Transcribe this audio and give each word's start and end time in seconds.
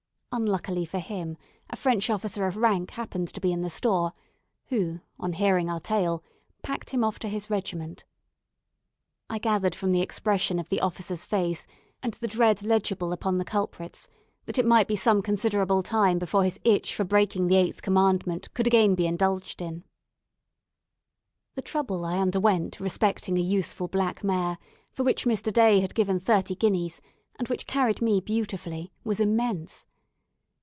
Unluckily 0.33 0.85
for 0.85 0.99
him, 0.99 1.35
a 1.69 1.75
French 1.75 2.09
officer 2.09 2.47
of 2.47 2.55
rank 2.55 2.91
happened 2.91 3.27
to 3.33 3.41
be 3.41 3.51
in 3.51 3.63
the 3.63 3.69
store, 3.69 4.13
who, 4.67 5.01
on 5.19 5.33
hearing 5.33 5.69
our 5.69 5.81
tale, 5.81 6.23
packed 6.61 6.91
him 6.91 7.03
off 7.03 7.19
to 7.19 7.27
his 7.27 7.49
regiment. 7.49 8.05
I 9.29 9.39
gathered 9.39 9.75
from 9.75 9.91
the 9.91 10.01
expression 10.01 10.57
of 10.57 10.69
the 10.69 10.79
officer's 10.79 11.25
face, 11.25 11.67
and 12.01 12.13
the 12.13 12.29
dread 12.29 12.63
legible 12.63 13.11
upon 13.11 13.37
the 13.39 13.43
culprit's, 13.43 14.07
that 14.45 14.57
it 14.57 14.65
might 14.65 14.87
be 14.87 14.95
some 14.95 15.21
considerable 15.21 15.83
time 15.83 16.17
before 16.17 16.45
his 16.45 16.61
itch 16.63 16.95
for 16.95 17.03
breaking 17.03 17.47
the 17.47 17.57
eighth 17.57 17.81
commandment 17.81 18.53
could 18.53 18.63
be 18.69 18.69
again 18.69 18.95
indulged 19.01 19.61
in. 19.61 19.83
The 21.55 21.61
trouble 21.61 22.05
I 22.05 22.17
underwent 22.19 22.79
respecting 22.79 23.37
a 23.37 23.41
useful 23.41 23.89
black 23.89 24.23
mare, 24.23 24.59
for 24.93 25.03
which 25.03 25.25
Mr. 25.25 25.51
Day 25.51 25.81
had 25.81 25.93
given 25.93 26.19
thirty 26.21 26.55
guineas, 26.55 27.01
and 27.37 27.49
which 27.49 27.67
carried 27.67 28.01
me 28.01 28.21
beautifully, 28.21 28.93
was 29.03 29.19
immense. 29.19 29.87